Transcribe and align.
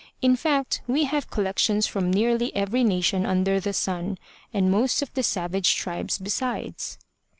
In 0.19 0.35
fact 0.35 0.81
we 0.87 1.03
have 1.03 1.29
collections 1.29 1.85
from 1.85 2.09
nearly 2.09 2.51
every 2.55 2.83
nation 2.83 3.23
under 3.23 3.59
the 3.59 3.71
sun 3.71 4.17
and 4.51 4.71
most 4.71 5.03
of 5.03 5.13
the 5.13 5.21
savage 5.21 5.75
tribes 5.75 6.17
besides. 6.17 6.97